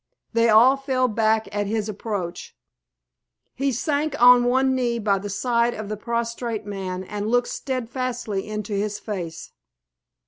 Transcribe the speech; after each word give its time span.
They 0.33 0.49
all 0.49 0.77
fell 0.77 1.07
back 1.07 1.47
at 1.55 1.67
his 1.67 1.87
approach. 1.87 2.57
He 3.53 3.71
sank 3.71 4.19
on 4.19 4.45
one 4.45 4.73
knee 4.73 4.97
by 4.97 5.19
the 5.19 5.29
side 5.29 5.75
of 5.75 5.89
the 5.89 5.95
prostrate 5.95 6.65
man 6.65 7.03
and 7.03 7.29
looked 7.29 7.49
steadfastly 7.49 8.47
into 8.47 8.73
his 8.73 8.97
face. 8.97 9.51